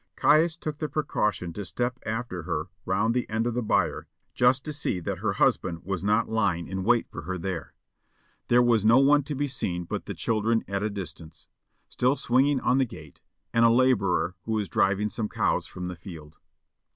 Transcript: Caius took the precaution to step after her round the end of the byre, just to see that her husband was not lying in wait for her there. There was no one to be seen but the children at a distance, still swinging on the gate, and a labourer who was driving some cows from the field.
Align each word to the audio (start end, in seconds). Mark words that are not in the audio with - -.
Caius 0.15 0.57
took 0.57 0.79
the 0.79 0.89
precaution 0.89 1.53
to 1.53 1.63
step 1.63 1.99
after 2.07 2.41
her 2.41 2.69
round 2.87 3.13
the 3.13 3.29
end 3.29 3.45
of 3.45 3.53
the 3.53 3.61
byre, 3.61 4.07
just 4.33 4.65
to 4.65 4.73
see 4.73 4.99
that 4.99 5.19
her 5.19 5.33
husband 5.33 5.83
was 5.83 6.03
not 6.03 6.27
lying 6.27 6.67
in 6.67 6.83
wait 6.83 7.07
for 7.07 7.21
her 7.21 7.37
there. 7.37 7.75
There 8.47 8.63
was 8.63 8.83
no 8.83 8.97
one 8.97 9.21
to 9.25 9.35
be 9.35 9.47
seen 9.47 9.83
but 9.83 10.07
the 10.07 10.15
children 10.15 10.63
at 10.67 10.81
a 10.81 10.89
distance, 10.89 11.47
still 11.87 12.15
swinging 12.15 12.59
on 12.61 12.79
the 12.79 12.85
gate, 12.85 13.21
and 13.53 13.63
a 13.63 13.69
labourer 13.69 14.35
who 14.45 14.53
was 14.53 14.67
driving 14.67 15.09
some 15.09 15.29
cows 15.29 15.67
from 15.67 15.87
the 15.87 15.95
field. 15.95 16.37